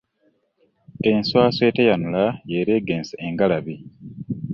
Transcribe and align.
Enswaswa 1.09 1.63
eteyanula 1.69 2.23
y'eraga 2.49 2.95
engalabi. 3.25 3.75